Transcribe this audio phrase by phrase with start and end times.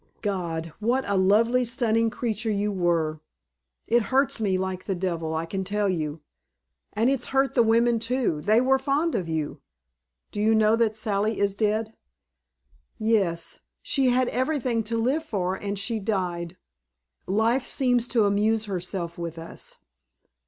[0.23, 0.73] God!
[0.79, 3.21] What a lovely stunning creature you were!
[3.85, 6.21] It hurts me like the devil, I can tell you.
[6.93, 8.41] And it's hurt the women too.
[8.41, 9.61] They were fond of you.
[10.31, 11.93] Do you know that Sally is dead?"
[12.97, 13.59] "Yes.
[13.83, 16.57] She had everything to live for and she died.
[17.27, 19.77] Life seems to amuse herself with us."